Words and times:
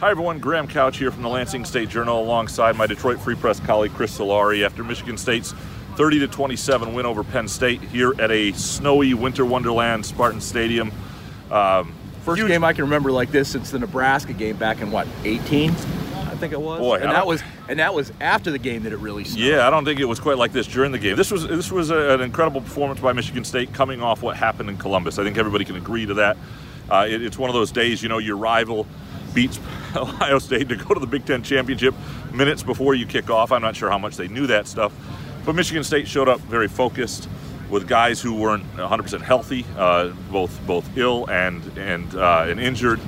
Hi 0.00 0.12
everyone, 0.12 0.38
Graham 0.38 0.68
Couch 0.68 0.98
here 0.98 1.10
from 1.10 1.24
the 1.24 1.28
Lansing 1.28 1.64
State 1.64 1.88
Journal 1.88 2.22
alongside 2.22 2.76
my 2.76 2.86
Detroit 2.86 3.18
Free 3.18 3.34
Press 3.34 3.58
colleague 3.58 3.90
Chris 3.94 4.16
Solari 4.16 4.64
after 4.64 4.84
Michigan 4.84 5.18
State's 5.18 5.54
30 5.96 6.20
to 6.20 6.28
27 6.28 6.94
win 6.94 7.04
over 7.04 7.24
Penn 7.24 7.48
State 7.48 7.80
here 7.82 8.14
at 8.20 8.30
a 8.30 8.52
snowy 8.52 9.14
winter 9.14 9.44
wonderland 9.44 10.06
Spartan 10.06 10.40
Stadium. 10.40 10.92
Um, 11.50 11.92
First 12.22 12.38
huge... 12.38 12.46
game 12.46 12.62
I 12.62 12.74
can 12.74 12.84
remember 12.84 13.10
like 13.10 13.32
this 13.32 13.48
since 13.48 13.72
the 13.72 13.80
Nebraska 13.80 14.32
game 14.32 14.56
back 14.56 14.80
in 14.80 14.92
what 14.92 15.08
18, 15.24 15.70
I 15.70 15.74
think 16.36 16.52
it 16.52 16.60
was. 16.60 16.78
Boy, 16.78 16.98
and 16.98 17.10
that 17.10 17.26
was 17.26 17.42
and 17.68 17.80
that 17.80 17.92
was 17.92 18.12
after 18.20 18.52
the 18.52 18.58
game 18.60 18.84
that 18.84 18.92
it 18.92 18.98
really 18.98 19.24
snowed. 19.24 19.44
Yeah, 19.44 19.66
I 19.66 19.70
don't 19.70 19.84
think 19.84 19.98
it 19.98 20.04
was 20.04 20.20
quite 20.20 20.38
like 20.38 20.52
this 20.52 20.68
during 20.68 20.92
the 20.92 21.00
game. 21.00 21.16
This 21.16 21.32
was 21.32 21.44
this 21.48 21.72
was 21.72 21.90
a, 21.90 22.10
an 22.10 22.20
incredible 22.20 22.60
performance 22.60 23.00
by 23.00 23.12
Michigan 23.12 23.42
State 23.42 23.72
coming 23.72 24.00
off 24.00 24.22
what 24.22 24.36
happened 24.36 24.70
in 24.70 24.76
Columbus. 24.76 25.18
I 25.18 25.24
think 25.24 25.38
everybody 25.38 25.64
can 25.64 25.74
agree 25.74 26.06
to 26.06 26.14
that. 26.14 26.36
Uh, 26.88 27.04
it, 27.08 27.20
it's 27.20 27.36
one 27.36 27.50
of 27.50 27.54
those 27.54 27.72
days, 27.72 28.00
you 28.00 28.08
know, 28.08 28.18
your 28.18 28.36
rival 28.36 28.86
beats 29.34 29.58
Ohio 29.96 30.38
State 30.38 30.68
to 30.68 30.76
go 30.76 30.94
to 30.94 31.00
the 31.00 31.06
Big 31.06 31.24
Ten 31.24 31.42
championship 31.42 31.94
minutes 32.32 32.62
before 32.62 32.94
you 32.94 33.06
kick 33.06 33.30
off. 33.30 33.52
I'm 33.52 33.62
not 33.62 33.76
sure 33.76 33.90
how 33.90 33.98
much 33.98 34.16
they 34.16 34.28
knew 34.28 34.46
that 34.48 34.66
stuff, 34.66 34.92
but 35.44 35.54
Michigan 35.54 35.84
State 35.84 36.08
showed 36.08 36.28
up 36.28 36.40
very 36.40 36.68
focused 36.68 37.28
with 37.70 37.86
guys 37.86 38.20
who 38.20 38.34
weren't 38.34 38.64
100% 38.76 39.20
healthy, 39.20 39.64
uh, 39.76 40.08
both 40.30 40.58
both 40.66 40.96
ill 40.96 41.28
and 41.30 41.62
and 41.76 42.14
uh, 42.14 42.46
and 42.48 42.60
injured, 42.60 43.00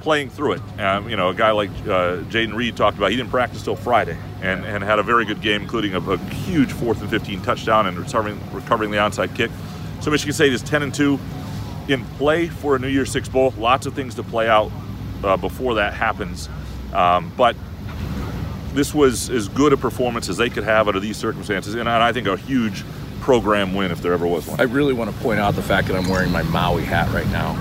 playing 0.00 0.30
through 0.30 0.52
it. 0.52 0.80
Um, 0.80 1.08
you 1.08 1.16
know, 1.16 1.28
a 1.28 1.34
guy 1.34 1.50
like 1.50 1.70
uh, 1.70 2.22
Jayden 2.28 2.54
Reed 2.54 2.76
talked 2.76 2.96
about 2.96 3.10
he 3.10 3.16
didn't 3.16 3.30
practice 3.30 3.62
till 3.62 3.76
Friday 3.76 4.16
and, 4.42 4.64
and 4.64 4.82
had 4.82 4.98
a 4.98 5.02
very 5.02 5.24
good 5.24 5.40
game, 5.40 5.62
including 5.62 5.94
a, 5.94 6.00
a 6.00 6.18
huge 6.18 6.72
fourth 6.72 7.00
and 7.00 7.10
15 7.10 7.42
touchdown 7.42 7.86
and 7.86 7.98
recovering 7.98 8.40
recovering 8.52 8.90
the 8.90 8.98
onside 8.98 9.34
kick. 9.34 9.50
So 10.00 10.10
Michigan 10.10 10.32
State 10.32 10.52
is 10.52 10.62
10 10.62 10.82
and 10.82 10.94
2 10.94 11.18
in 11.88 12.04
play 12.16 12.48
for 12.48 12.76
a 12.76 12.78
New 12.78 12.88
Year's 12.88 13.10
Six 13.10 13.28
bowl. 13.28 13.52
Lots 13.58 13.86
of 13.86 13.94
things 13.94 14.14
to 14.14 14.22
play 14.22 14.48
out 14.48 14.70
uh, 15.24 15.36
before 15.36 15.74
that 15.76 15.94
happens. 15.94 16.48
Um, 16.92 17.32
but 17.36 17.56
this 18.72 18.94
was 18.94 19.30
as 19.30 19.48
good 19.48 19.72
a 19.72 19.76
performance 19.76 20.28
as 20.28 20.36
they 20.36 20.50
could 20.50 20.64
have 20.64 20.88
under 20.88 21.00
these 21.00 21.16
circumstances, 21.16 21.74
and 21.74 21.88
I 21.88 22.12
think 22.12 22.26
a 22.26 22.36
huge 22.36 22.84
program 23.20 23.74
win 23.74 23.90
if 23.90 24.00
there 24.02 24.12
ever 24.12 24.26
was 24.26 24.46
one. 24.46 24.60
I 24.60 24.64
really 24.64 24.92
want 24.92 25.14
to 25.14 25.22
point 25.22 25.40
out 25.40 25.54
the 25.54 25.62
fact 25.62 25.88
that 25.88 25.96
I'm 25.96 26.08
wearing 26.08 26.32
my 26.32 26.42
Maui 26.42 26.84
hat 26.84 27.12
right 27.12 27.28
now. 27.28 27.54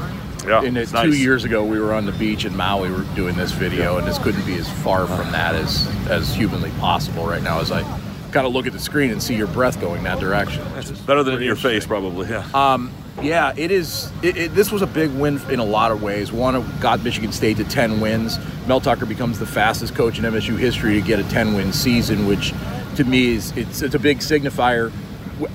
Yeah, 0.47 0.63
and 0.63 0.77
it's 0.77 0.91
two 0.91 0.97
nice. 1.09 1.17
years 1.17 1.43
ago, 1.43 1.65
we 1.65 1.80
were 1.80 1.93
on 1.93 2.05
the 2.05 2.11
beach 2.13 2.45
in 2.45 2.55
Maui, 2.55 2.89
we 2.89 2.95
were 2.95 3.15
doing 3.15 3.35
this 3.35 3.52
video, 3.52 3.97
and 3.97 4.07
this 4.07 4.17
couldn't 4.17 4.45
be 4.45 4.55
as 4.55 4.69
far 4.81 5.05
from 5.05 5.31
that 5.31 5.53
as 5.53 5.87
as 6.07 6.33
humanly 6.33 6.71
possible 6.80 7.25
right 7.27 7.43
now. 7.43 7.59
As 7.59 7.71
I 7.71 7.83
kind 8.31 8.47
of 8.47 8.53
look 8.53 8.67
at 8.67 8.73
the 8.73 8.80
screen 8.80 9.11
and 9.11 9.21
see 9.21 9.35
your 9.35 9.47
breath 9.47 9.81
going 9.81 10.03
that 10.03 10.19
direction. 10.19 10.63
That's 10.73 10.91
Better 10.91 11.23
than 11.23 11.41
your 11.41 11.55
face, 11.55 11.86
probably. 11.86 12.30
Yeah. 12.30 12.47
Um, 12.53 12.91
yeah, 13.21 13.53
it 13.55 13.71
is. 13.71 14.11
It, 14.23 14.37
it, 14.37 14.55
this 14.55 14.71
was 14.71 14.81
a 14.81 14.87
big 14.87 15.11
win 15.11 15.39
in 15.49 15.59
a 15.59 15.63
lot 15.63 15.91
of 15.91 16.02
ways. 16.02 16.31
One, 16.31 16.55
it 16.55 16.80
got 16.80 17.03
Michigan 17.03 17.31
State 17.31 17.57
to 17.57 17.63
10 17.63 17.99
wins. 17.99 18.37
Mel 18.67 18.80
Tucker 18.80 19.05
becomes 19.05 19.39
the 19.39 19.45
fastest 19.45 19.95
coach 19.95 20.19
in 20.19 20.25
MSU 20.25 20.57
history 20.57 20.99
to 20.99 21.05
get 21.05 21.19
a 21.19 21.23
10-win 21.23 21.73
season, 21.73 22.27
which 22.27 22.53
to 22.95 23.03
me 23.03 23.35
is 23.35 23.55
it's, 23.58 23.81
it's 23.81 23.95
a 23.95 23.99
big 23.99 24.19
signifier. 24.19 24.91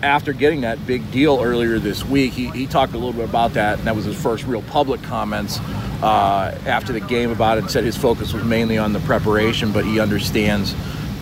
After 0.02 0.32
getting 0.32 0.62
that 0.62 0.86
big 0.86 1.10
deal 1.10 1.40
earlier 1.42 1.78
this 1.78 2.04
week, 2.04 2.32
he, 2.32 2.48
he 2.50 2.66
talked 2.66 2.94
a 2.94 2.96
little 2.96 3.12
bit 3.12 3.28
about 3.28 3.52
that, 3.54 3.78
and 3.78 3.86
that 3.86 3.94
was 3.94 4.06
his 4.06 4.20
first 4.20 4.44
real 4.44 4.62
public 4.62 5.02
comments 5.02 5.60
uh, 6.02 6.58
after 6.66 6.92
the 6.92 7.00
game 7.00 7.30
about 7.30 7.58
it. 7.58 7.62
And 7.62 7.70
said 7.70 7.84
his 7.84 7.96
focus 7.96 8.32
was 8.32 8.44
mainly 8.44 8.78
on 8.78 8.94
the 8.94 9.00
preparation, 9.00 9.72
but 9.72 9.84
he 9.84 10.00
understands 10.00 10.74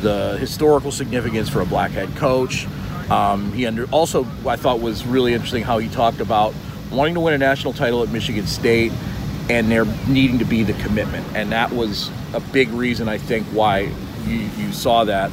the 0.02 0.36
historical 0.38 0.92
significance 0.92 1.48
for 1.48 1.60
a 1.60 1.66
black 1.66 1.90
head 1.92 2.14
coach. 2.16 2.66
Um, 3.10 3.52
he 3.52 3.66
under, 3.66 3.86
also, 3.86 4.26
I 4.46 4.56
thought, 4.56 4.80
was 4.80 5.06
really 5.06 5.34
interesting 5.34 5.62
how 5.62 5.78
he 5.78 5.88
talked 5.88 6.20
about 6.20 6.54
wanting 6.90 7.14
to 7.14 7.20
win 7.20 7.34
a 7.34 7.38
national 7.38 7.72
title 7.72 8.02
at 8.02 8.10
Michigan 8.10 8.46
State 8.46 8.92
and 9.50 9.70
there 9.70 9.84
needing 10.08 10.38
to 10.38 10.44
be 10.44 10.62
the 10.62 10.74
commitment. 10.74 11.26
And 11.34 11.52
that 11.52 11.72
was 11.72 12.10
a 12.32 12.40
big 12.40 12.68
reason, 12.70 13.08
I 13.08 13.18
think, 13.18 13.46
why 13.48 13.90
you, 14.26 14.50
you 14.56 14.72
saw 14.72 15.04
that. 15.04 15.30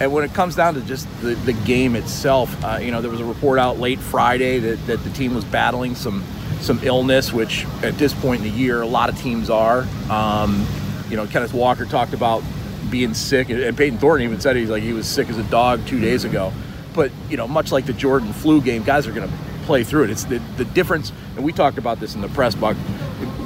And 0.00 0.12
when 0.12 0.24
it 0.24 0.34
comes 0.34 0.56
down 0.56 0.74
to 0.74 0.80
just 0.80 1.06
the, 1.20 1.34
the 1.34 1.52
game 1.52 1.94
itself, 1.94 2.64
uh, 2.64 2.78
you 2.82 2.90
know, 2.90 3.00
there 3.00 3.10
was 3.10 3.20
a 3.20 3.24
report 3.24 3.58
out 3.58 3.78
late 3.78 4.00
Friday 4.00 4.58
that, 4.58 4.86
that 4.86 5.04
the 5.04 5.10
team 5.10 5.34
was 5.34 5.44
battling 5.44 5.94
some 5.94 6.24
some 6.60 6.78
illness, 6.84 7.32
which 7.32 7.66
at 7.82 7.98
this 7.98 8.14
point 8.14 8.44
in 8.44 8.50
the 8.50 8.56
year, 8.56 8.82
a 8.82 8.86
lot 8.86 9.08
of 9.08 9.18
teams 9.18 9.50
are. 9.50 9.86
Um, 10.08 10.64
you 11.10 11.16
know, 11.16 11.26
Kenneth 11.26 11.52
Walker 11.52 11.84
talked 11.84 12.14
about 12.14 12.42
being 12.90 13.14
sick, 13.14 13.50
and 13.50 13.76
Payton 13.76 13.98
Thorne 13.98 14.22
even 14.22 14.40
said 14.40 14.56
he's 14.56 14.70
like 14.70 14.82
he 14.82 14.92
was 14.92 15.06
sick 15.06 15.28
as 15.28 15.38
a 15.38 15.44
dog 15.44 15.84
two 15.86 16.00
days 16.00 16.24
ago. 16.24 16.52
But 16.94 17.10
you 17.28 17.36
know, 17.36 17.48
much 17.48 17.72
like 17.72 17.86
the 17.86 17.92
Jordan 17.92 18.32
flu 18.32 18.60
game, 18.60 18.82
guys 18.82 19.06
are 19.06 19.12
going 19.12 19.28
to 19.28 19.34
play 19.64 19.84
through 19.84 20.04
it. 20.04 20.10
It's 20.10 20.24
the 20.24 20.38
the 20.56 20.64
difference, 20.64 21.12
and 21.36 21.44
we 21.44 21.52
talked 21.52 21.78
about 21.78 22.00
this 22.00 22.14
in 22.14 22.20
the 22.20 22.28
press 22.28 22.54
box. 22.54 22.78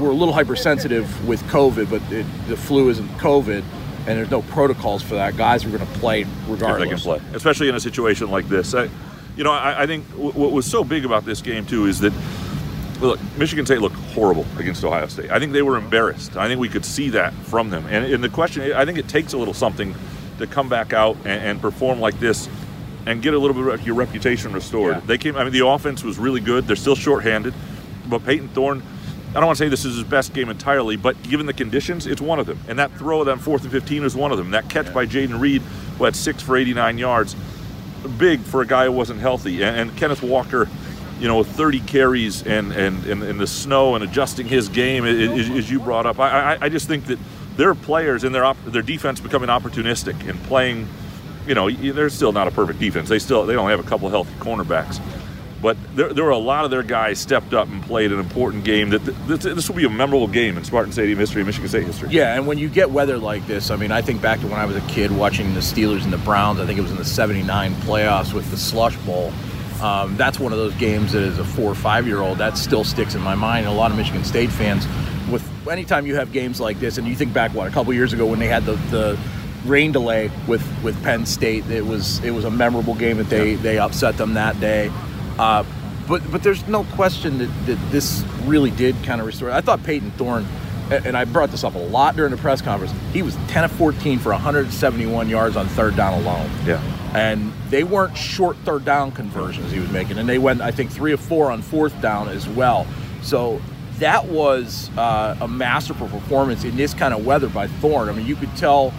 We're 0.00 0.10
a 0.10 0.14
little 0.14 0.34
hypersensitive 0.34 1.26
with 1.26 1.42
COVID, 1.44 1.90
but 1.90 2.02
it, 2.12 2.26
the 2.48 2.56
flu 2.56 2.88
isn't 2.90 3.08
COVID, 3.18 3.62
and 4.06 4.06
there's 4.06 4.30
no 4.30 4.42
protocols 4.42 5.02
for 5.02 5.14
that. 5.14 5.36
Guys 5.36 5.64
are 5.64 5.70
going 5.70 5.86
to 5.86 5.98
play 5.98 6.26
regardless. 6.48 6.90
If 6.90 7.04
they 7.04 7.10
can 7.12 7.20
play, 7.20 7.36
especially 7.36 7.68
in 7.68 7.74
a 7.74 7.80
situation 7.80 8.30
like 8.30 8.48
this. 8.48 8.74
I, 8.74 8.88
you 9.36 9.44
know, 9.44 9.52
I, 9.52 9.82
I 9.82 9.86
think 9.86 10.08
w- 10.12 10.32
what 10.32 10.52
was 10.52 10.64
so 10.66 10.82
big 10.82 11.04
about 11.04 11.24
this 11.24 11.42
game 11.42 11.66
too 11.66 11.86
is 11.86 12.00
that 12.00 12.12
look, 13.00 13.20
Michigan 13.36 13.66
State 13.66 13.80
looked 13.80 13.96
horrible 13.96 14.46
against 14.58 14.82
Ohio 14.84 15.06
State. 15.06 15.30
I 15.30 15.38
think 15.38 15.52
they 15.52 15.62
were 15.62 15.76
embarrassed. 15.76 16.36
I 16.36 16.48
think 16.48 16.60
we 16.60 16.68
could 16.68 16.84
see 16.84 17.10
that 17.10 17.34
from 17.34 17.70
them. 17.70 17.86
And, 17.90 18.12
and 18.12 18.24
the 18.24 18.28
question, 18.28 18.72
I 18.72 18.84
think 18.84 18.98
it 18.98 19.08
takes 19.08 19.32
a 19.34 19.38
little 19.38 19.54
something 19.54 19.94
to 20.38 20.46
come 20.46 20.68
back 20.68 20.92
out 20.92 21.16
and, 21.18 21.42
and 21.42 21.60
perform 21.60 22.00
like 22.00 22.18
this 22.18 22.48
and 23.06 23.22
get 23.22 23.32
a 23.34 23.38
little 23.38 23.54
bit 23.62 23.72
of 23.72 23.86
your 23.86 23.94
reputation 23.94 24.52
restored. 24.52 24.94
Yeah. 24.96 25.00
They 25.06 25.18
came. 25.18 25.36
I 25.36 25.44
mean, 25.44 25.52
the 25.52 25.66
offense 25.66 26.02
was 26.04 26.18
really 26.18 26.40
good. 26.40 26.66
They're 26.66 26.76
still 26.76 26.96
shorthanded, 26.96 27.54
but 28.08 28.24
Payton 28.24 28.48
Thorne. 28.48 28.82
I 29.30 29.40
don't 29.40 29.46
want 29.46 29.58
to 29.58 29.64
say 29.64 29.68
this 29.68 29.84
is 29.84 29.96
his 29.96 30.04
best 30.04 30.32
game 30.32 30.48
entirely, 30.48 30.96
but 30.96 31.20
given 31.22 31.44
the 31.46 31.52
conditions, 31.52 32.06
it's 32.06 32.22
one 32.22 32.38
of 32.38 32.46
them. 32.46 32.58
And 32.68 32.78
that 32.78 32.90
throw 32.92 33.20
of 33.20 33.26
them 33.26 33.38
fourth 33.38 33.62
and 33.64 33.70
15 33.72 34.02
was 34.02 34.16
one 34.16 34.32
of 34.32 34.38
them. 34.38 34.52
That 34.52 34.68
catch 34.70 34.86
Yeah. 34.86 34.92
by 34.92 35.04
Jayden 35.06 35.38
Reed, 35.38 35.60
who 35.98 36.04
had 36.04 36.16
six 36.16 36.42
for 36.42 36.56
89 36.56 36.96
yards, 36.96 37.36
big 38.16 38.40
for 38.40 38.62
a 38.62 38.66
guy 38.66 38.86
who 38.86 38.92
wasn't 38.92 39.20
healthy. 39.20 39.62
And, 39.62 39.76
and 39.76 39.96
Kenneth 39.98 40.22
Walker, 40.22 40.68
you 41.20 41.28
know, 41.28 41.36
with 41.38 41.48
30 41.48 41.80
carries 41.80 42.42
and 42.46 42.72
and 42.72 43.04
and, 43.04 43.22
and 43.22 43.38
the 43.38 43.46
snow 43.46 43.94
and 43.94 44.02
adjusting 44.04 44.46
his 44.46 44.68
game, 44.70 45.04
i- 45.04 45.08
i- 45.08 45.38
as, 45.38 45.50
as 45.50 45.70
you 45.70 45.80
brought 45.80 46.06
up, 46.06 46.18
I, 46.18 46.54
I, 46.54 46.58
I 46.62 46.68
just 46.70 46.88
think 46.88 47.04
that 47.06 47.18
their 47.56 47.74
players 47.74 48.24
and 48.24 48.34
their 48.34 48.44
op- 48.44 48.64
their 48.64 48.82
defense 48.82 49.20
becoming 49.20 49.48
opportunistic 49.50 50.28
and 50.28 50.42
playing. 50.44 50.88
You 51.46 51.54
know, 51.54 51.70
they're 51.70 52.10
still 52.10 52.32
not 52.32 52.48
a 52.48 52.50
perfect 52.50 52.80
defense. 52.80 53.08
They 53.08 53.18
still 53.18 53.46
they 53.46 53.56
only 53.56 53.70
have 53.70 53.84
a 53.84 53.88
couple 53.88 54.08
healthy 54.08 54.34
cornerbacks, 54.40 55.00
but 55.62 55.76
there, 55.94 56.12
there 56.12 56.24
were 56.24 56.30
a 56.30 56.38
lot 56.38 56.64
of 56.64 56.70
their 56.70 56.82
guys 56.82 57.18
stepped 57.18 57.54
up 57.54 57.68
and 57.68 57.82
played 57.82 58.12
an 58.12 58.18
important 58.18 58.64
game. 58.64 58.90
That 58.90 59.04
this, 59.26 59.42
this 59.42 59.68
will 59.68 59.76
be 59.76 59.84
a 59.84 59.90
memorable 59.90 60.28
game 60.28 60.56
in 60.56 60.64
Spartan 60.64 60.92
Stadium 60.92 61.18
history, 61.18 61.42
Michigan 61.44 61.68
State 61.68 61.86
history. 61.86 62.08
Yeah, 62.10 62.34
and 62.34 62.46
when 62.46 62.58
you 62.58 62.68
get 62.68 62.90
weather 62.90 63.18
like 63.18 63.46
this, 63.46 63.70
I 63.70 63.76
mean, 63.76 63.90
I 63.90 64.02
think 64.02 64.20
back 64.20 64.40
to 64.40 64.46
when 64.46 64.60
I 64.60 64.66
was 64.66 64.76
a 64.76 64.80
kid 64.82 65.10
watching 65.10 65.54
the 65.54 65.60
Steelers 65.60 66.04
and 66.04 66.12
the 66.12 66.18
Browns. 66.18 66.60
I 66.60 66.66
think 66.66 66.78
it 66.78 66.82
was 66.82 66.90
in 66.90 66.98
the 66.98 67.04
'79 67.04 67.74
playoffs 67.76 68.32
with 68.32 68.50
the 68.50 68.56
Slush 68.56 68.96
Bowl. 68.98 69.32
Um, 69.80 70.16
that's 70.16 70.38
one 70.38 70.52
of 70.52 70.58
those 70.58 70.74
games 70.74 71.12
that, 71.12 71.22
as 71.22 71.38
a 71.38 71.44
four 71.44 71.70
or 71.70 71.74
five 71.74 72.06
year 72.06 72.20
old, 72.20 72.38
that 72.38 72.56
still 72.56 72.84
sticks 72.84 73.14
in 73.14 73.20
my 73.20 73.34
mind. 73.34 73.66
And 73.66 73.74
a 73.74 73.78
lot 73.78 73.90
of 73.90 73.96
Michigan 73.96 74.24
State 74.24 74.50
fans, 74.50 74.86
with 75.30 75.46
anytime 75.68 76.06
you 76.06 76.16
have 76.16 76.32
games 76.32 76.60
like 76.60 76.80
this, 76.80 76.98
and 76.98 77.06
you 77.06 77.14
think 77.14 77.32
back 77.32 77.52
what 77.54 77.66
a 77.66 77.70
couple 77.70 77.92
years 77.92 78.12
ago 78.12 78.26
when 78.26 78.38
they 78.38 78.48
had 78.48 78.64
the, 78.64 78.74
the 78.90 79.18
rain 79.68 79.92
delay 79.92 80.30
with, 80.46 80.64
with 80.82 81.00
Penn 81.02 81.26
State, 81.26 81.66
it 81.70 81.84
was 81.86 82.22
it 82.24 82.30
was 82.32 82.44
a 82.44 82.50
memorable 82.50 82.94
game 82.94 83.18
that 83.18 83.28
they 83.28 83.54
they 83.54 83.78
upset 83.78 84.16
them 84.16 84.34
that 84.34 84.58
day. 84.60 84.90
Uh, 85.38 85.64
but 86.08 86.28
but 86.30 86.42
there's 86.42 86.66
no 86.68 86.84
question 86.84 87.38
that, 87.38 87.66
that 87.66 87.90
this 87.90 88.24
really 88.44 88.70
did 88.70 88.96
kind 89.04 89.20
of 89.20 89.26
restore. 89.26 89.50
I 89.50 89.60
thought 89.60 89.82
Payton 89.82 90.12
Thorne, 90.12 90.46
a- 90.90 91.04
and 91.06 91.16
I 91.16 91.24
brought 91.24 91.50
this 91.50 91.64
up 91.64 91.74
a 91.74 91.78
lot 91.78 92.16
during 92.16 92.30
the 92.30 92.36
press 92.38 92.62
conference. 92.62 92.94
He 93.12 93.22
was 93.22 93.36
10 93.48 93.64
of 93.64 93.72
14 93.72 94.18
for 94.18 94.30
171 94.32 95.28
yards 95.28 95.56
on 95.56 95.66
third 95.68 95.96
down 95.96 96.14
alone. 96.22 96.50
Yeah. 96.64 96.80
And 97.14 97.52
they 97.70 97.82
weren't 97.84 98.16
short 98.16 98.56
third 98.58 98.84
down 98.84 99.10
conversions 99.12 99.72
he 99.72 99.80
was 99.80 99.90
making, 99.90 100.18
and 100.18 100.28
they 100.28 100.38
went 100.38 100.60
I 100.60 100.70
think 100.70 100.90
three 100.90 101.12
of 101.12 101.20
four 101.20 101.50
on 101.50 101.62
fourth 101.62 102.00
down 102.00 102.28
as 102.28 102.48
well. 102.48 102.86
So 103.22 103.60
that 103.98 104.26
was 104.26 104.90
uh, 104.98 105.36
a 105.40 105.48
masterful 105.48 106.08
performance 106.08 106.64
in 106.64 106.76
this 106.76 106.92
kind 106.94 107.14
of 107.14 107.24
weather 107.24 107.48
by 107.48 107.66
Thorne. 107.66 108.08
I 108.08 108.12
mean, 108.12 108.26
you 108.26 108.36
could 108.36 108.54
tell, 108.56 108.92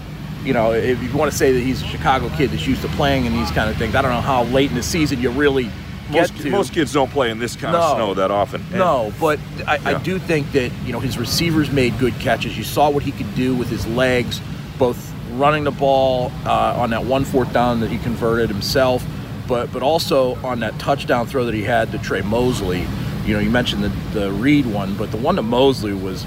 you 0.47 0.53
know, 0.53 0.71
if 0.71 1.01
you 1.03 1.11
want 1.15 1.29
to 1.29 1.37
say 1.37 1.51
that 1.51 1.59
he's 1.59 1.81
a 1.81 1.85
Chicago 1.85 2.29
kid 2.37 2.51
that's 2.51 2.65
used 2.65 2.81
to 2.81 2.87
playing 2.89 3.25
in 3.25 3.33
these 3.33 3.51
kind 3.51 3.69
of 3.69 3.75
things, 3.75 3.93
I 3.95 4.01
don't 4.01 4.11
know 4.11 4.21
how 4.21 4.43
late 4.45 4.69
in 4.69 4.75
the 4.77 4.83
season 4.83 5.19
you 5.21 5.29
really 5.29 5.65
get 6.11 6.31
Most, 6.31 6.37
to. 6.43 6.49
most 6.49 6.73
kids 6.73 6.93
don't 6.93 7.11
play 7.11 7.29
in 7.31 7.37
this 7.37 7.57
kind 7.57 7.73
No. 7.73 7.79
of 7.81 7.97
snow 7.97 8.13
that 8.13 8.31
often. 8.31 8.61
And- 8.69 8.77
No, 8.79 9.11
but 9.19 9.39
I, 9.67 9.77
I 9.83 9.93
do 9.95 10.17
think 10.19 10.49
that 10.53 10.71
you 10.85 10.93
know 10.93 11.01
his 11.01 11.17
receivers 11.17 11.69
made 11.69 11.99
good 11.99 12.17
catches. 12.19 12.57
You 12.57 12.63
saw 12.63 12.89
what 12.89 13.03
he 13.03 13.11
could 13.11 13.35
do 13.35 13.53
with 13.55 13.69
his 13.69 13.85
legs, 13.87 14.39
both 14.79 15.13
running 15.33 15.65
the 15.65 15.71
ball 15.71 16.31
uh, 16.45 16.79
on 16.81 16.91
that 16.91 17.03
one 17.05 17.25
fourth 17.25 17.51
down 17.51 17.81
that 17.81 17.91
he 17.91 17.97
converted 17.97 18.49
himself, 18.49 19.05
but 19.49 19.71
but 19.73 19.83
also 19.83 20.35
on 20.45 20.61
that 20.61 20.79
touchdown 20.79 21.27
throw 21.27 21.43
that 21.43 21.53
he 21.53 21.63
had 21.63 21.91
to 21.91 21.97
Tre 21.97 22.21
Mosley. 22.21 22.87
You 23.25 23.33
know, 23.33 23.39
you 23.41 23.49
mentioned 23.49 23.83
the 23.83 23.89
the 24.17 24.31
Reed 24.31 24.65
one, 24.65 24.95
but 24.95 25.11
the 25.11 25.17
one 25.17 25.35
to 25.35 25.41
Mosley 25.43 25.91
was 25.93 26.25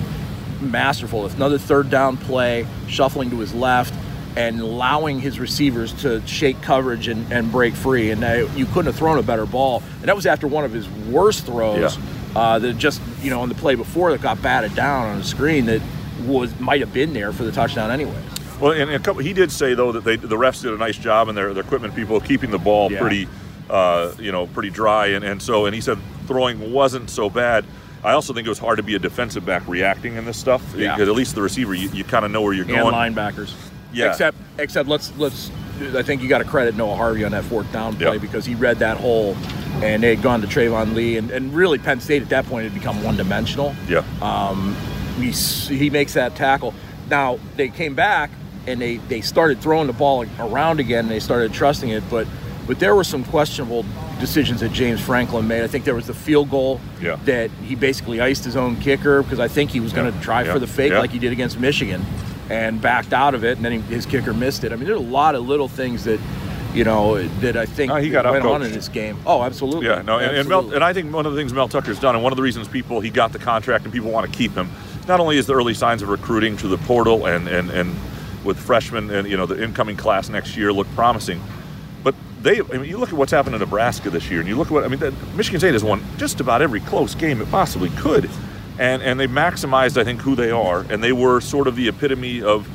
masterful. 0.61 1.25
It's 1.25 1.34
another 1.37 1.56
third 1.56 1.88
down 1.88 2.19
play, 2.19 2.67
shuffling 2.87 3.31
to 3.31 3.38
his 3.38 3.55
left. 3.55 3.94
And 4.37 4.61
allowing 4.61 5.21
his 5.21 5.41
receivers 5.41 5.93
to 6.03 6.25
shake 6.27 6.62
coverage 6.62 7.09
and, 7.09 7.31
and 7.32 7.50
break 7.50 7.75
free, 7.75 8.11
and 8.12 8.23
uh, 8.23 8.47
you 8.55 8.65
couldn't 8.67 8.87
have 8.87 8.97
thrown 8.97 9.19
a 9.19 9.23
better 9.23 9.44
ball. 9.44 9.82
And 9.99 10.05
that 10.05 10.15
was 10.15 10.25
after 10.25 10.47
one 10.47 10.65
of 10.65 10.73
his 10.73 10.88
worst 10.88 11.47
throws 11.47 11.97
Yeah. 11.97 12.03
uh, 12.41 12.59
that 12.61 12.79
just 12.79 13.00
you 13.23 13.31
know 13.31 13.41
on 13.41 13.49
the 13.49 13.56
play 13.56 13.75
before 13.75 14.12
that 14.12 14.23
got 14.23 14.41
batted 14.41 14.75
down 14.77 15.09
on 15.09 15.19
the 15.19 15.25
screen 15.25 15.67
that 15.67 15.82
was 16.27 16.59
might 16.61 16.81
have 16.81 16.93
been 16.93 17.12
there 17.12 17.32
for 17.32 17.43
the 17.43 17.50
touchdown 17.50 17.91
anyway. 17.91 18.23
Well, 18.61 18.73
and, 18.73 18.91
a 18.91 18.99
couple, 19.00 19.23
he 19.23 19.32
did 19.32 19.50
say 19.50 19.75
though 19.75 19.91
that 19.93 20.05
they 20.05 20.15
the 20.17 20.37
refs 20.37 20.62
did 20.62 20.73
a 20.73 20.77
nice 20.77 20.97
job 20.97 21.29
and 21.29 21.37
their 21.37 21.53
their 21.53 21.65
equipment 21.65 21.97
people 21.97 22.21
keeping 22.21 22.50
the 22.53 22.59
ball 22.59 22.93
Yeah. 22.93 23.00
pretty, 23.00 23.27
uh, 23.69 24.12
you 24.19 24.31
know, 24.31 24.47
pretty 24.47 24.71
dry, 24.71 25.09
and, 25.09 25.25
and 25.25 25.43
so 25.43 25.67
and 25.67 25.75
he 25.75 25.81
said 25.81 25.99
throwing 26.29 26.73
wasn't 26.73 27.11
so 27.11 27.29
bad. 27.31 27.65
I 28.05 28.12
also 28.12 28.32
think 28.32 28.47
it 28.47 28.49
was 28.50 28.59
hard 28.61 28.77
to 28.79 28.82
be 28.82 28.94
a 28.94 28.99
defensive 28.99 29.44
back 29.44 29.67
reacting 29.67 30.15
in 30.17 30.25
this 30.25 30.37
stuff 30.38 30.62
Yeah. 30.77 30.94
because 30.94 31.09
at 31.09 31.15
least 31.15 31.35
the 31.35 31.43
receiver 31.43 31.75
you, 31.75 31.88
you 31.91 32.05
kind 32.05 32.25
of 32.25 32.31
know 32.31 32.41
where 32.43 32.53
you're 32.55 32.65
going. 32.65 32.79
And 32.81 32.91
going. 32.91 33.15
linebackers. 33.15 33.53
Yeah. 33.93 34.11
Except 34.11 34.37
except 34.59 34.89
let's 34.89 35.13
let's 35.19 35.51
I 35.95 36.03
think 36.03 36.23
you 36.23 36.29
got 36.29 36.39
to 36.39 36.45
credit 36.45 36.77
Noah 36.77 36.95
Harvey 36.97 37.25
on 37.25 37.33
that 37.33 37.45
fourth 37.45 37.71
down 37.73 37.97
play 37.97 38.13
Yeah. 38.15 38.19
because 38.19 38.45
he 38.45 38.55
read 38.55 38.79
that 38.81 38.99
hole 38.99 39.35
and 39.83 40.03
they 40.03 40.15
had 40.15 40.23
gone 40.23 40.43
to 40.43 40.47
Trayvon 40.47 40.95
Lee 40.95 41.17
and, 41.17 41.31
and 41.31 41.55
really 41.55 41.79
Penn 41.79 42.01
State 42.01 42.21
at 42.23 42.29
that 42.29 42.45
point 42.47 42.65
had 42.65 42.75
become 42.75 43.03
one 43.03 43.17
dimensional. 43.17 43.75
Yeah. 43.89 44.05
Um, 44.21 44.77
he, 45.19 45.31
he 45.31 45.89
makes 45.91 46.13
that 46.15 46.37
tackle. 46.37 46.75
Now 47.09 47.39
they 47.57 47.69
came 47.71 47.95
back 47.95 48.31
and 48.67 48.79
they, 48.81 48.97
they 48.99 49.23
started 49.23 49.61
throwing 49.61 49.87
the 49.87 49.93
ball 49.95 50.27
around 50.39 50.81
again. 50.81 51.05
And 51.07 51.11
they 51.11 51.21
started 51.21 51.53
trusting 51.55 51.89
it, 51.89 52.03
but 52.11 52.27
but 52.67 52.79
there 52.79 52.95
were 52.95 53.03
some 53.05 53.25
questionable 53.25 53.85
decisions 54.21 54.61
that 54.61 54.71
James 54.73 55.01
Franklin 55.01 55.49
made. 55.49 55.65
I 55.65 55.67
think 55.67 55.85
there 55.87 55.95
was 55.95 56.07
the 56.07 56.15
field 56.15 56.51
goal 56.51 56.79
Yeah. 57.01 57.17
that 57.25 57.51
he 57.67 57.75
basically 57.75 58.21
iced 58.21 58.45
his 58.45 58.55
own 58.55 58.77
kicker 58.77 59.23
because 59.23 59.41
I 59.41 59.49
think 59.49 59.71
he 59.71 59.81
was 59.81 59.93
going 59.95 60.13
to 60.13 60.17
Yeah. 60.19 60.23
try 60.25 60.43
Yeah. 60.45 60.53
for 60.53 60.59
the 60.61 60.67
fake 60.69 60.93
like 60.93 61.11
he 61.11 61.19
did 61.19 61.33
against 61.33 61.59
Michigan 61.59 62.05
and 62.50 62.82
backed 62.82 63.12
out 63.12 63.35
of 63.35 63.44
it, 63.44 63.56
and 63.56 63.64
then 63.64 63.73
he, 63.73 63.79
his 63.82 64.05
kicker 64.05 64.35
missed 64.35 64.64
it. 64.64 64.73
I 64.73 64.76
mean, 64.76 64.87
there's 64.87 64.99
a 64.99 65.02
lot 65.02 65.35
of 65.35 65.47
little 65.47 65.69
things 65.69 66.05
that 66.05 66.20
you 66.75 66.85
know 66.85 67.23
that 67.41 67.56
I 67.56 67.64
think 67.64 67.91
No, 67.91 67.97
he 67.97 68.11
got 68.11 68.31
went 68.31 68.44
on 68.44 68.62
in 68.62 68.73
this 68.73 68.88
game. 68.88 69.19
Oh, 69.26 69.43
absolutely. 69.43 69.87
Yeah, 69.87 70.02
no, 70.02 70.19
and, 70.19 70.37
and, 70.37 70.49
Mel, 70.49 70.75
and 70.75 70.85
I 70.85 70.93
think 70.93 71.12
one 71.12 71.26
of 71.26 71.32
the 71.32 71.38
things 71.38 71.52
Mel 71.52 71.69
Tucker's 71.69 71.99
done, 71.99 72.14
and 72.14 72.23
one 72.23 72.32
of 72.32 72.37
the 72.37 72.43
reasons 72.43 72.69
people 72.69 73.00
he 73.00 73.11
got 73.11 73.32
the 73.32 73.38
contract 73.38 73.85
and 73.85 73.93
people 73.93 74.11
want 74.11 74.31
to 74.31 74.37
keep 74.37 74.52
him, 74.52 74.69
not 75.08 75.20
only 75.20 75.38
is 75.38 75.47
the 75.47 75.55
early 75.55 75.75
signs 75.75 76.02
of 76.02 76.08
recruiting 76.08 76.56
to 76.58 76.69
the 76.69 76.79
portal 76.79 77.26
and 77.26 77.49
and 77.49 77.70
and 77.70 77.97
with 78.44 78.58
freshmen 78.58 79.11
and 79.11 79.29
you 79.29 79.37
know 79.37 79.46
the 79.46 79.62
incoming 79.62 79.96
class 79.96 80.29
next 80.29 80.56
year 80.56 80.73
look 80.73 80.88
promising, 80.94 81.41
but 82.03 82.14
they, 82.43 82.61
I 82.61 82.79
mean, 82.79 82.85
you 82.85 82.99
look 82.99 83.11
at 83.11 83.14
what's 83.14 83.32
happened 83.32 83.55
in 83.55 83.61
Nebraska 83.61 84.11
this 84.11 84.31
year, 84.31 84.41
and 84.41 84.49
you 84.49 84.56
look 84.56 84.69
at 84.69 84.73
what 84.73 84.85
I 84.85 84.88
mean. 84.88 84.99
The, 84.99 85.12
Michigan 85.37 85.61
State 85.61 85.73
has 85.73 85.85
won 85.85 86.03
just 86.17 86.41
about 86.41 86.62
every 86.62 86.81
close 86.81 87.14
game 87.14 87.41
it 87.41 87.50
possibly 87.50 87.91
could, 87.91 88.29
and 88.81 89.03
and 89.03 89.21
they 89.21 89.29
maximized, 89.29 89.97
I 90.00 90.05
think, 90.05 90.21
who 90.23 90.35
they 90.35 90.50
are, 90.50 90.81
and 90.91 91.05
they 91.05 91.12
were 91.12 91.41
sort 91.41 91.69
of 91.69 91.77
the 91.77 91.87
epitome 91.88 92.43
of 92.43 92.67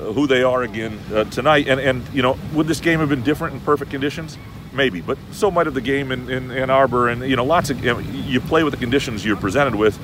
uh, 0.00 0.12
who 0.12 0.26
they 0.26 0.42
are 0.42 0.62
again 0.62 0.98
uh, 1.12 1.24
tonight. 1.24 1.68
And 1.68 1.80
and 1.80 2.02
you 2.14 2.22
know, 2.22 2.38
would 2.54 2.66
this 2.68 2.80
game 2.80 3.00
have 3.00 3.08
been 3.10 3.22
different 3.24 3.54
in 3.54 3.60
perfect 3.60 3.90
conditions? 3.90 4.38
Maybe, 4.72 5.00
but 5.00 5.18
so 5.32 5.50
might 5.50 5.66
have 5.66 5.74
the 5.74 5.80
game 5.80 6.12
in, 6.12 6.30
in 6.30 6.50
Ann 6.52 6.70
Arbor, 6.70 7.08
and 7.08 7.22
you 7.28 7.36
know, 7.36 7.44
lots 7.44 7.70
of 7.70 7.84
you, 7.84 7.92
know, 7.92 7.98
you 7.98 8.40
play 8.40 8.62
with 8.62 8.72
the 8.72 8.78
conditions 8.78 9.24
you're 9.24 9.34
presented 9.36 9.74
with, 9.74 9.98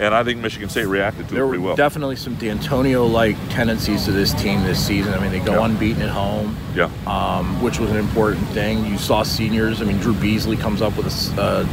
and 0.00 0.14
I 0.14 0.24
think 0.24 0.40
Michigan 0.40 0.70
State 0.70 0.86
reacted 0.86 1.28
to 1.28 1.34
there 1.34 1.44
it 1.44 1.48
pretty 1.48 1.62
well. 1.62 1.76
definitely 1.76 2.16
some 2.16 2.34
D'Antonio-like 2.36 3.36
tendencies 3.50 4.06
to 4.06 4.12
this 4.12 4.32
team 4.34 4.62
this 4.64 4.84
season. 4.84 5.12
I 5.12 5.20
mean, 5.20 5.30
they 5.32 5.40
go 5.40 5.52
Yeah. 5.60 5.66
unbeaten 5.66 6.02
at 6.02 6.08
home. 6.08 6.56
yeah, 6.74 6.88
um, 7.06 7.62
which 7.62 7.78
was 7.78 7.90
an 7.90 7.98
important 7.98 8.46
thing. 8.48 8.84
You 8.86 8.96
saw 8.98 9.22
seniors. 9.22 9.82
I 9.82 9.84
mean, 9.84 9.98
Drew 9.98 10.14
Beasley 10.14 10.56
comes 10.56 10.80
up 10.82 10.96
with 10.96 11.06
a 11.38 11.40
uh, 11.42 11.66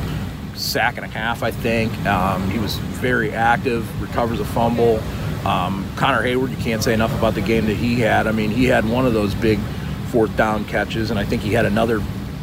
sack 0.55 0.97
and 0.97 1.05
a 1.05 1.09
half, 1.09 1.43
I 1.43 1.51
think. 1.51 1.93
Um, 2.05 2.49
he 2.49 2.59
was 2.59 2.75
very 2.77 3.31
active, 3.31 4.01
recovers 4.01 4.39
a 4.39 4.45
fumble. 4.45 4.99
Um, 5.45 5.85
Connor 5.95 6.23
Heyward, 6.23 6.51
you 6.51 6.57
can't 6.57 6.83
say 6.83 6.93
enough 6.93 7.15
about 7.17 7.33
the 7.35 7.41
game 7.41 7.65
that 7.65 7.75
he 7.75 7.99
had. 7.99 8.27
I 8.27 8.31
mean, 8.31 8.49
he 8.49 8.65
had 8.65 8.85
one 8.85 9.05
of 9.05 9.13
those 9.13 9.35
big 9.35 9.59
fourth 10.07 10.35
down 10.37 10.65
catches, 10.65 11.11
and 11.11 11.19
I 11.19 11.25
think 11.25 11.41
he 11.41 11.53
had 11.53 11.65
another 11.65 12.01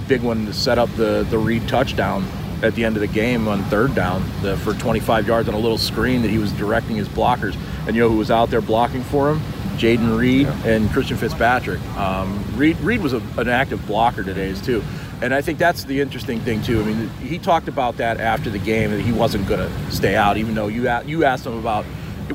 big 0.08 0.22
one 0.22 0.44
to 0.46 0.52
set 0.52 0.76
up 0.78 0.90
the 0.96 1.24
the 1.30 1.38
Reed 1.38 1.68
touchdown 1.68 2.26
at 2.62 2.74
the 2.74 2.84
end 2.84 2.96
of 2.96 3.00
the 3.00 3.06
game 3.06 3.48
on 3.48 3.62
third 3.64 3.94
down 3.94 4.22
the, 4.42 4.56
for 4.58 4.74
25 4.74 5.26
yards 5.26 5.48
on 5.48 5.54
a 5.54 5.58
little 5.58 5.78
screen 5.78 6.22
that 6.22 6.30
he 6.30 6.38
was 6.38 6.52
directing 6.52 6.96
his 6.96 7.08
blockers. 7.08 7.56
And 7.86 7.96
you 7.96 8.02
know 8.02 8.10
who 8.10 8.18
was 8.18 8.30
out 8.30 8.50
there 8.50 8.60
blocking 8.60 9.02
for 9.02 9.30
him? 9.30 9.40
Jayden 9.80 10.18
Reed 10.18 10.46
and 10.66 10.90
Christian 10.90 11.16
Fitzpatrick. 11.16 11.80
Um, 11.96 12.44
Reed, 12.54 12.78
Reed 12.80 13.00
was 13.00 13.14
a, 13.14 13.22
an 13.38 13.48
active 13.48 13.86
blocker 13.86 14.22
today 14.22 14.52
too, 14.52 14.84
and 15.22 15.32
I 15.32 15.40
think 15.40 15.58
that's 15.58 15.84
the 15.84 16.00
interesting 16.02 16.38
thing 16.40 16.60
too. 16.60 16.80
I 16.80 16.84
mean, 16.84 17.08
he 17.20 17.38
talked 17.38 17.66
about 17.66 17.96
that 17.96 18.20
after 18.20 18.50
the 18.50 18.58
game 18.58 18.90
that 18.90 19.00
he 19.00 19.10
wasn't 19.10 19.48
going 19.48 19.60
to 19.60 19.90
stay 19.90 20.16
out, 20.16 20.36
even 20.36 20.54
though 20.54 20.68
you 20.68 20.90
you 21.06 21.24
asked 21.24 21.46
him 21.46 21.56
about 21.56 21.86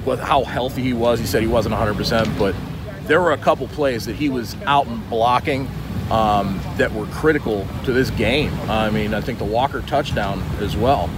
what, 0.04 0.18
how 0.18 0.44
healthy 0.44 0.82
he 0.82 0.94
was. 0.94 1.20
He 1.20 1.28
said 1.28 1.44
he 1.44 1.48
wasn't 1.48 1.74
100, 1.74 1.96
percent 1.96 2.28
but 2.40 2.56
there 3.04 3.22
were 3.22 3.32
a 3.32 3.38
couple 3.38 3.68
plays 3.68 4.06
that 4.06 4.16
he 4.16 4.30
was 4.30 4.56
out 4.66 4.88
and 4.88 5.08
blocking 5.08 5.70
um, 6.10 6.60
that 6.78 6.92
were 6.92 7.06
critical 7.08 7.68
to 7.84 7.94
this 7.94 8.10
game. 8.10 8.52
I 8.68 8.90
mean, 8.90 9.14
I 9.14 9.22
think 9.22 9.38
the 9.38 9.46
Walker 9.46 9.82
touchdown 9.82 10.42
as 10.60 10.76
well. 10.76 11.12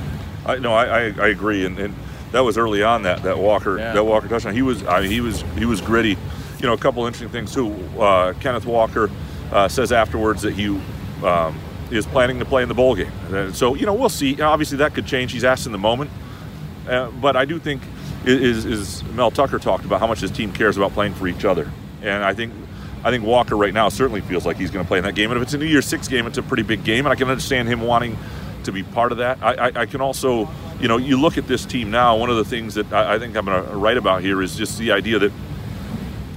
I 0.45 0.57
no, 0.57 0.73
I, 0.73 0.85
I, 0.85 1.13
I 1.19 1.27
agree, 1.29 1.65
and, 1.65 1.79
and 1.79 1.95
that 2.31 2.41
was 2.41 2.57
early 2.57 2.83
on 2.83 3.03
that 3.03 3.23
that 3.23 3.37
Walker 3.37 3.77
Yeah. 3.77 3.93
that 3.93 4.03
Walker 4.03 4.27
touchdown. 4.27 4.53
He 4.53 4.61
was 4.61 4.83
I 4.85 5.01
mean, 5.01 5.11
he 5.11 5.21
was 5.21 5.41
he 5.57 5.65
was 5.65 5.81
gritty. 5.81 6.17
You 6.59 6.65
know, 6.67 6.73
a 6.73 6.77
couple 6.77 7.05
interesting 7.05 7.29
things 7.29 7.53
too. 7.53 7.71
Uh, 7.99 8.33
Kenneth 8.39 8.65
Walker 8.65 9.09
uh, 9.51 9.67
says 9.67 9.91
afterwards 9.91 10.41
that 10.41 10.53
he 10.53 10.67
um, 11.23 11.57
is 11.91 12.05
planning 12.07 12.39
to 12.39 12.45
play 12.45 12.63
in 12.63 12.67
the 12.69 12.75
bowl 12.75 12.95
game. 12.95 13.11
Uh, 13.31 13.51
So 13.51 13.75
you 13.75 13.85
know, 13.85 13.93
we'll 13.93 14.09
see. 14.09 14.41
Obviously, 14.41 14.77
that 14.79 14.93
could 14.93 15.05
change. 15.05 15.31
He's 15.31 15.43
asked 15.43 15.65
in 15.67 15.71
the 15.71 15.77
moment, 15.77 16.09
uh, 16.89 17.09
but 17.11 17.35
I 17.35 17.45
do 17.45 17.59
think 17.59 17.81
is 18.25 18.65
is 18.65 19.03
Mel 19.13 19.31
Tucker 19.31 19.59
talked 19.59 19.85
about 19.85 19.99
how 19.99 20.07
much 20.07 20.19
his 20.19 20.31
team 20.31 20.51
cares 20.51 20.77
about 20.77 20.93
playing 20.93 21.13
for 21.13 21.27
each 21.27 21.45
other, 21.45 21.71
and 22.01 22.23
I 22.23 22.33
think. 22.33 22.53
I 23.03 23.11
think 23.11 23.23
Walker 23.25 23.55
right 23.55 23.73
now 23.73 23.87
certainly 23.89 24.21
feels 24.21 24.43
like 24.45 24.57
he's 24.57 24.71
going 24.71 24.83
to 24.83 24.87
play 24.87 24.97
in 24.97 25.03
that 25.05 25.13
game, 25.13 25.29
and 25.31 25.37
if 25.37 25.43
it's 25.43 25.53
a 25.53 25.57
New 25.59 25.67
Year's 25.67 25.85
Six 25.85 26.07
game, 26.07 26.25
it's 26.25 26.39
a 26.39 26.43
pretty 26.43 26.63
big 26.63 26.83
game, 26.83 27.05
and 27.05 27.13
I 27.13 27.15
can 27.15 27.29
understand 27.29 27.69
him 27.69 27.79
wanting 27.81 28.17
to 28.63 28.71
be 28.71 28.81
part 28.81 29.11
of 29.11 29.19
that. 29.19 29.37
I, 29.41 29.53
I, 29.53 29.71
I 29.81 29.85
can 29.85 30.01
also, 30.01 30.49
you 30.79 30.87
know, 30.87 30.97
you 30.97 31.19
look 31.19 31.37
at 31.37 31.47
this 31.47 31.65
team 31.65 31.89
now. 31.91 32.17
One 32.17 32.29
of 32.29 32.37
the 32.37 32.45
things 32.45 32.75
that 32.75 32.91
I, 32.93 33.15
I 33.15 33.19
think 33.19 33.35
I'm 33.35 33.45
going 33.45 33.65
to 33.65 33.75
write 33.75 33.97
about 33.97 34.21
here 34.21 34.41
is 34.41 34.55
just 34.55 34.77
the 34.77 34.91
idea 34.91 35.19
that, 35.19 35.31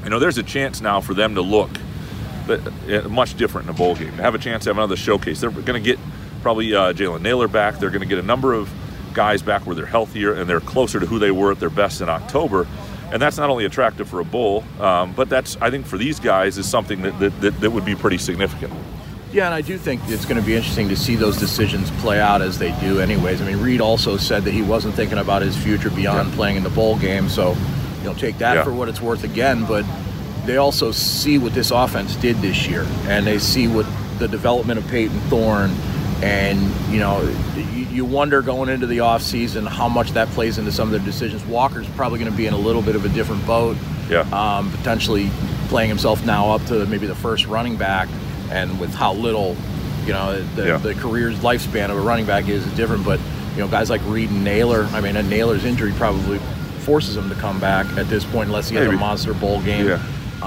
you 0.05 0.11
know, 0.11 0.19
there's 0.19 0.39
a 0.39 0.43
chance 0.43 0.81
now 0.81 1.01
for 1.01 1.15
them 1.15 1.35
to 1.35 1.43
look 1.43 1.71
uh, 2.49 3.09
much 3.09 3.37
different 3.37 3.69
in 3.69 3.75
a 3.75 3.77
bowl 3.77 3.95
game. 3.95 4.17
To 4.17 4.23
have 4.23 4.35
a 4.35 4.39
chance 4.39 4.65
to 4.65 4.71
have 4.71 4.77
another 4.79 4.97
showcase. 4.97 5.41
They're 5.41 5.51
going 5.51 5.81
to 5.83 5.87
get 5.87 5.99
probably 6.43 6.75
uh, 6.75 6.93
Jalen 6.93 7.21
Nailor 7.21 7.49
back. 7.49 7.79
They're 7.79 7.91
going 7.91 8.01
to 8.01 8.07
get 8.07 8.19
a 8.19 8.27
number 8.27 8.55
of 8.55 8.73
guys 9.13 9.43
back 9.43 9.67
where 9.67 9.75
they're 9.75 9.87
healthier 9.87 10.35
and 10.35 10.49
they're 10.49 10.61
closer 10.61 11.01
to 11.01 11.07
who 11.07 11.19
they 11.19 11.31
were 11.31 11.53
at 11.53 11.61
their 11.61 11.71
best 11.71 12.01
in 12.01 12.09
October. 12.09 12.67
And 13.13 13.21
that's 13.21 13.37
not 13.37 13.51
only 13.51 13.65
attractive 13.65 14.09
for 14.09 14.21
a 14.21 14.25
bowl, 14.25 14.65
um, 14.79 15.13
but 15.13 15.29
that's 15.29 15.57
I 15.61 15.71
think 15.71 15.85
for 15.85 15.99
these 15.99 16.21
guys 16.21 16.59
is 16.59 16.69
something 16.69 17.03
that, 17.03 17.19
that, 17.19 17.41
that, 17.41 17.61
that 17.61 17.71
would 17.71 17.85
be 17.85 17.97
pretty 17.97 18.19
significant. 18.19 18.73
Yeah, 19.33 19.47
and 19.47 19.55
I 19.55 19.61
do 19.61 19.79
think 19.79 20.01
it's 20.09 20.25
going 20.25 20.41
to 20.41 20.47
be 20.47 20.57
interesting 20.57 20.89
to 20.89 20.97
see 20.97 21.15
those 21.15 21.37
decisions 21.37 21.89
play 22.03 22.21
out 22.21 22.43
as 22.43 22.59
they 22.59 22.73
do, 22.81 22.99
anyways. 23.01 23.41
I 23.41 23.45
mean, 23.47 23.61
Reed 23.61 23.81
also 23.81 24.17
said 24.17 24.43
that 24.45 24.51
he 24.53 24.61
wasn't 24.63 24.95
thinking 24.95 25.19
about 25.19 25.43
his 25.43 25.57
future 25.57 25.91
beyond 25.91 26.33
playing 26.33 26.57
in 26.57 26.65
the 26.65 26.71
bowl 26.71 26.97
game, 26.99 27.29
so 27.29 27.57
you 27.99 28.05
know, 28.07 28.15
take 28.15 28.39
that 28.39 28.57
Yeah. 28.57 28.65
for 28.65 28.73
what 28.73 28.89
it's 28.89 29.01
worth 29.01 29.23
again. 29.23 29.67
But 29.67 29.85
they 30.47 30.57
also 30.57 30.91
see 30.91 31.39
what 31.39 31.55
this 31.55 31.71
offense 31.71 32.17
did 32.17 32.37
this 32.43 32.67
year, 32.67 32.85
and 33.07 33.25
they 33.25 33.39
see 33.39 33.69
what 33.69 33.87
the 34.19 34.27
development 34.27 34.79
of 34.81 34.89
Payton 34.89 35.21
Thorne, 35.29 35.71
and 36.23 36.59
you 36.93 36.99
know, 36.99 37.23
you, 37.57 37.87
you 37.93 38.05
wonder 38.05 38.43
going 38.43 38.69
into 38.69 38.89
the 38.89 38.99
offseason 38.99 39.69
how 39.69 39.89
much 39.89 40.11
that 40.13 40.29
plays 40.31 40.59
into 40.59 40.73
some 40.73 40.89
of 40.89 40.93
their 40.93 41.05
decisions. 41.07 41.45
Walker's 41.47 41.87
probably 41.95 42.19
going 42.19 42.31
to 42.33 42.37
be 42.37 42.47
in 42.47 42.53
a 42.55 42.59
little 42.59 42.83
bit 42.83 42.97
of 42.97 43.05
a 43.05 43.09
different 43.11 43.47
boat 43.47 43.77
Yeah. 44.09 44.21
um, 44.33 44.73
potentially 44.73 45.31
playing 45.69 45.89
himself 45.89 46.25
now 46.27 46.51
up 46.51 46.65
to 46.67 46.85
maybe 46.87 47.07
the 47.07 47.15
first 47.15 47.47
running 47.47 47.77
back, 47.77 48.09
and 48.51 48.79
with 48.81 48.95
how 48.95 49.13
little, 49.15 49.57
you 50.07 50.13
know, 50.13 50.41
the, 50.57 50.67
Yeah. 50.67 50.77
the 50.79 50.95
career's 50.95 51.39
lifespan 51.39 51.91
of 51.91 51.97
a 51.97 52.01
running 52.01 52.27
back 52.27 52.49
is 52.49 52.67
is 52.67 52.73
different. 52.75 53.05
But 53.05 53.21
you 53.57 53.59
know, 53.63 53.69
guys 53.69 53.91
like 53.91 54.01
Reed 54.07 54.31
and 54.31 54.45
Nailor. 54.45 54.85
I 54.93 55.01
mean, 55.01 55.17
and 55.17 55.29
Nailor's 55.29 55.65
injury 55.65 55.93
probably 55.97 56.39
forces 56.81 57.17
him 57.17 57.29
to 57.29 57.35
come 57.35 57.61
back 57.61 57.87
at 57.99 58.09
this 58.09 58.25
point, 58.25 58.47
unless 58.49 58.69
he 58.69 58.77
has 58.77 58.87
Maybe. 58.87 58.97
a 58.97 59.01
monster 59.01 59.35
bowl 59.35 59.61
game. 59.63 59.87
Yeah. 59.89 59.99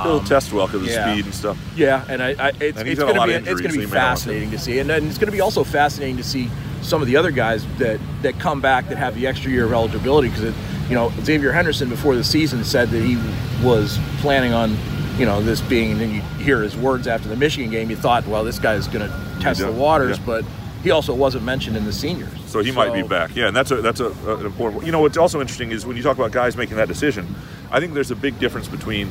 He'll 0.01 0.17
Um, 0.19 0.25
test 0.25 0.51
well 0.51 0.65
because 0.65 0.81
of 0.81 0.87
yeah. 0.87 1.11
speed 1.13 1.25
and 1.25 1.35
stuff. 1.35 1.55
yeah, 1.75 2.03
and 2.09 2.23
I, 2.23 2.29
I 2.39 2.51
it's, 2.59 2.79
And 2.79 2.89
it's 2.89 2.99
going 2.99 3.13
to 3.13 3.27
be 3.27 3.33
of 3.35 3.47
it's 3.47 3.61
going 3.61 3.63
to 3.63 3.63
be 3.63 3.69
so 3.69 3.71
he 3.73 3.77
may 3.77 3.83
not 3.83 3.83
want 3.83 3.91
to. 3.93 3.95
fascinating 3.99 4.49
to 4.51 4.57
see, 4.57 4.79
and 4.79 4.89
then 4.89 5.05
it's 5.07 5.19
going 5.19 5.27
to 5.27 5.31
be 5.31 5.41
also 5.41 5.63
fascinating 5.63 6.17
to 6.17 6.23
see 6.23 6.49
some 6.81 6.99
of 7.01 7.07
the 7.07 7.15
other 7.15 7.29
guys 7.29 7.63
that 7.77 7.99
that 8.23 8.39
come 8.39 8.59
back 8.59 8.89
that 8.89 8.97
have 8.97 9.13
the 9.13 9.27
extra 9.27 9.51
year 9.51 9.65
of 9.65 9.71
eligibility 9.71 10.29
because 10.29 10.51
you 10.89 10.95
know 10.95 11.11
Xavier 11.23 11.51
Henderson 11.51 11.89
before 11.89 12.15
the 12.15 12.23
season 12.23 12.63
said 12.63 12.89
that 12.89 13.03
he 13.03 13.17
was 13.63 13.99
planning 14.19 14.51
on 14.51 14.75
you 15.17 15.25
know 15.25 15.41
this 15.41 15.61
being 15.61 15.91
and 15.91 16.01
then 16.01 16.15
you 16.15 16.21
hear 16.43 16.61
his 16.61 16.75
words 16.75 17.07
after 17.07 17.27
the 17.27 17.35
Michigan 17.35 17.69
game 17.69 17.89
you 17.89 17.95
thought 17.95 18.25
well 18.27 18.43
this 18.43 18.59
guy's 18.59 18.87
going 18.87 19.07
to 19.07 19.37
test 19.39 19.59
the 19.59 19.71
waters 19.71 20.17
yeah. 20.17 20.25
but 20.25 20.45
he 20.83 20.91
also 20.91 21.13
wasn't 21.13 21.43
mentioned 21.43 21.77
in 21.77 21.85
the 21.85 21.93
seniors 21.93 22.29
So 22.45 22.59
he 22.59 22.71
might 22.71 22.93
be 22.93 23.03
back. 23.03 23.35
Yeah, 23.35 23.47
and 23.47 23.55
that's 23.55 23.71
a 23.71 23.81
that's 23.81 24.01
a, 24.01 24.09
an 24.27 24.45
important. 24.45 24.85
You 24.85 24.91
know, 24.91 24.99
what's 24.99 25.17
also 25.17 25.39
interesting 25.39 25.71
is 25.71 25.85
when 25.85 25.95
you 25.95 26.03
talk 26.03 26.17
about 26.17 26.31
guys 26.31 26.57
making 26.57 26.75
that 26.75 26.89
decision. 26.89 27.33
I 27.71 27.79
think 27.79 27.93
there's 27.93 28.11
a 28.11 28.15
big 28.15 28.37
difference 28.37 28.67
between 28.67 29.07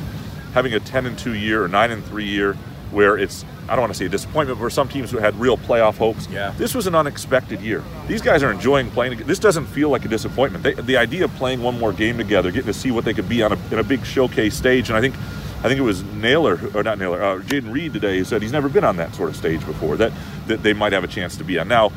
having 0.53 0.73
a 0.73 0.79
10 0.79 1.07
and 1.07 1.17
2 1.17 1.33
year 1.33 1.63
or 1.63 1.67
9 1.67 1.91
and 1.91 2.05
3 2.05 2.25
year 2.25 2.53
where 2.91 3.17
it's 3.17 3.43
I 3.67 3.75
don't 3.75 3.81
want 3.81 3.93
to 3.93 3.97
say 3.97 4.05
a 4.05 4.09
disappointment, 4.09 4.59
but 4.59 4.61
where 4.61 4.69
some 4.69 4.87
teams 4.87 5.09
who 5.09 5.17
had 5.17 5.35
real 5.39 5.57
playoff 5.57 5.97
hopes. 5.97 6.27
Yeah. 6.29 6.53
This 6.57 6.75
was 6.75 6.85
an 6.85 6.95
unexpected 6.95 7.59
year. 7.59 7.83
These 8.07 8.21
guys 8.21 8.43
are 8.43 8.51
enjoying 8.51 8.91
playing. 8.91 9.17
This 9.25 9.39
doesn't 9.39 9.65
feel 9.65 9.89
like 9.89 10.05
a 10.05 10.09
disappointment. 10.09 10.63
They, 10.63 10.73
the 10.73 10.97
idea 10.97 11.25
of 11.25 11.33
playing 11.35 11.63
one 11.63 11.79
more 11.79 11.91
game 11.91 12.17
together, 12.17 12.51
getting 12.51 12.67
to 12.67 12.73
see 12.73 12.91
what 12.91 13.03
they 13.03 13.13
could 13.13 13.27
be 13.27 13.41
on 13.41 13.53
a, 13.53 13.57
in 13.71 13.79
a 13.79 13.83
big 13.83 14.05
showcase 14.05 14.55
stage, 14.55 14.89
and 14.89 14.97
I 14.97 15.01
think. 15.01 15.15
I 15.63 15.67
think 15.69 15.79
it 15.79 15.83
was 15.83 16.03
Nailor, 16.03 16.59
or 16.73 16.83
not 16.83 16.97
Nailor, 16.99 17.23
uh, 17.23 17.39
Jayden 17.39 17.71
Reed 17.71 17.93
today 17.93 18.17
who 18.17 18.25
said 18.25 18.41
he's 18.41 18.51
never 18.51 18.67
been 18.67 18.83
on 18.83 18.97
that 18.97 19.15
sort 19.15 19.29
of 19.29 19.35
stage 19.37 19.65
before. 19.65 19.95
That 19.97 20.11
that 20.47 20.61
they 20.61 20.73
might 20.73 20.91
have 20.93 21.03
a 21.05 21.07
chance 21.07 21.37
to 21.37 21.43
be 21.45 21.57
on. 21.57 21.67
Now, 21.69 21.91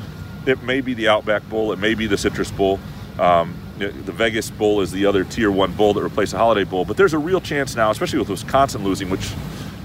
it 0.46 0.62
may 0.62 0.80
be 0.80 0.94
the 0.94 1.08
Outback 1.08 1.48
Bowl, 1.48 1.72
it 1.72 1.78
may 1.80 1.94
be 1.94 2.06
the 2.06 2.16
Citrus 2.16 2.50
Bowl. 2.50 2.78
Um, 3.18 3.54
the 3.78 3.90
Vegas 3.90 4.48
Bowl 4.50 4.80
is 4.80 4.90
the 4.92 5.04
other 5.06 5.24
Tier 5.24 5.50
One 5.50 5.72
bowl 5.72 5.92
that 5.94 6.02
replaced 6.02 6.32
the 6.32 6.38
Holiday 6.38 6.64
Bowl. 6.64 6.84
But 6.84 6.96
there's 6.96 7.12
a 7.12 7.18
real 7.18 7.40
chance 7.40 7.74
now, 7.76 7.90
especially 7.90 8.20
with 8.20 8.28
Wisconsin 8.30 8.84
losing, 8.84 9.10
which 9.10 9.32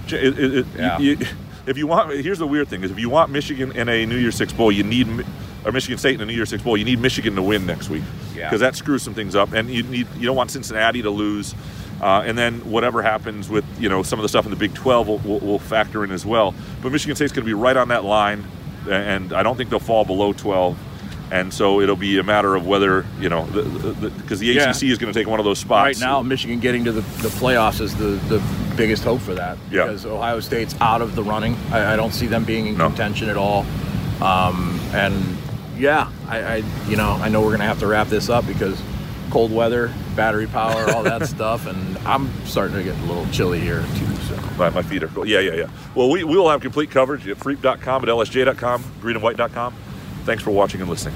it, 0.10 0.38
it, 0.40 0.54
it- 0.60 0.66
Yeah. 0.78 0.98
you- 1.00 1.18
you- 1.20 1.26
if 1.68 1.78
you 1.78 1.86
want, 1.88 2.12
here's 2.12 2.40
the 2.40 2.48
weird 2.48 2.68
thing: 2.70 2.84
is 2.84 2.90
if 2.92 3.00
you 3.00 3.10
want 3.10 3.30
Michigan 3.32 3.72
in 3.74 3.88
a 3.90 4.06
New 4.06 4.18
Year's 4.18 4.36
Six 4.36 4.52
bowl, 4.54 4.72
you 4.72 4.84
need 4.84 5.08
or 5.66 5.72
Michigan 5.72 5.98
State 6.00 6.16
in 6.16 6.22
a 6.22 6.26
New 6.26 6.34
Year's 6.34 6.50
Six 6.50 6.64
bowl, 6.64 6.76
you 6.78 6.86
need 6.86 7.00
Michigan 7.00 7.36
to 7.36 7.42
win 7.44 7.66
next 7.68 7.88
week 7.90 8.02
Yeah. 8.36 8.46
because 8.50 8.62
that 8.62 8.76
screws 8.76 9.04
some 9.04 9.14
things 9.14 9.36
up, 9.36 9.54
and 9.54 9.70
you 9.70 9.84
need 9.84 10.08
you 10.18 10.26
don't 10.26 10.36
want 10.36 10.52
Cincinnati 10.52 11.02
to 11.04 11.10
lose. 11.10 11.54
Uh, 12.02 12.24
and 12.26 12.36
then 12.36 12.56
whatever 12.70 13.02
happens 13.04 13.48
with 13.48 13.64
you 13.80 13.88
know 13.88 14.02
some 14.02 14.18
of 14.18 14.24
the 14.24 14.30
stuff 14.30 14.44
in 14.46 14.50
the 14.52 14.58
Big 14.58 14.74
12 14.74 15.08
will, 15.08 15.18
will, 15.20 15.40
will 15.40 15.60
factor 15.60 16.04
in 16.04 16.12
as 16.12 16.26
well. 16.26 16.54
But 16.82 16.92
Michigan 16.92 17.16
State's 17.16 17.32
going 17.32 17.46
to 17.46 17.50
be 17.50 17.54
right 17.54 17.78
on 17.78 17.90
that 17.90 18.04
line, 18.04 18.44
and 18.90 19.32
I 19.34 19.44
don't 19.44 19.56
think 19.56 19.70
they'll 19.70 19.80
fall 19.80 20.04
below 20.04 20.34
12. 20.34 20.78
And 21.32 21.54
so 21.54 21.80
it'll 21.80 21.96
be 21.96 22.18
a 22.18 22.24
matter 22.24 22.56
of 22.56 22.66
whether 22.68 23.06
you 23.20 23.30
know 23.30 23.46
because 23.46 24.40
the, 24.40 24.48
Yeah. 24.48 24.72
ACC 24.72 24.84
is 24.86 24.98
going 24.98 25.14
to 25.14 25.18
take 25.18 25.28
one 25.30 25.40
of 25.40 25.46
those 25.46 25.60
spots 25.60 25.86
right 25.86 26.06
now 26.06 26.22
Michigan 26.22 26.60
getting 26.60 26.84
to 26.86 26.92
the, 26.92 27.00
the 27.22 27.30
playoffs 27.30 27.80
is 27.80 27.96
the, 27.96 28.20
the 28.28 28.42
biggest 28.76 29.04
hope 29.06 29.22
for 29.22 29.34
that 29.36 29.58
Yeah. 29.70 29.84
because 29.86 30.06
Ohio 30.06 30.42
State's 30.42 30.76
out 30.82 31.02
of 31.02 31.16
the 31.16 31.24
running 31.24 31.56
I, 31.72 31.94
I 31.94 31.96
don't 31.96 32.12
see 32.14 32.28
them 32.28 32.44
being 32.44 32.68
in 32.68 32.78
No. 32.78 32.88
contention 32.88 33.30
at 33.30 33.38
all 33.38 33.66
um, 34.22 34.78
and 34.94 35.16
yeah 35.78 36.12
I, 36.28 36.42
I 36.42 36.56
you 36.90 36.98
know 36.98 37.12
I 37.14 37.30
know 37.30 37.40
we're 37.42 37.52
gonna 37.52 37.64
have 37.64 37.80
to 37.80 37.88
wrap 37.88 38.08
this 38.08 38.28
up 38.28 38.46
because 38.46 38.78
cold 39.32 39.52
weather 39.52 39.92
battery 40.16 40.46
power 40.48 40.92
all 40.92 41.04
that 41.04 41.26
stuff 41.28 41.66
and 41.66 41.98
I'm 42.00 42.30
starting 42.46 42.76
to 42.76 42.84
get 42.84 42.96
a 42.96 43.06
little 43.06 43.26
chilly 43.32 43.60
here 43.60 43.84
too 43.96 44.06
so 44.36 44.36
My, 44.58 44.70
my 44.70 44.82
feet 44.82 45.04
are 45.04 45.08
cold. 45.08 45.28
Yeah, 45.28 45.40
yeah, 45.40 45.54
yeah. 45.56 45.70
Well, 45.96 46.10
we, 46.10 46.24
we 46.24 46.38
will 46.38 46.50
have 46.50 46.62
complete 46.62 46.92
coverage 46.92 47.28
at 47.28 47.38
freep.com, 47.38 48.04
at 48.04 48.10
lsj.com, 48.10 48.84
greenandwhite.com. 49.02 49.76
Thanks 50.24 50.44
for 50.44 50.52
watching 50.52 50.82
and 50.82 50.90
listening. 50.90 51.16